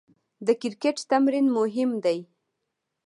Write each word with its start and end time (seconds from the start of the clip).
د 0.45 0.47
کرکټ 0.61 0.97
تمرین 1.11 1.47
مهم 1.57 1.91
دئ. 2.03 2.19